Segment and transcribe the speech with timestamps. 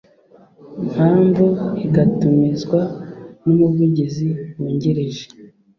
[0.89, 1.45] mpamvu
[1.85, 2.81] igatumizwa
[3.43, 4.27] n umuvungizi
[4.57, 5.25] wungirije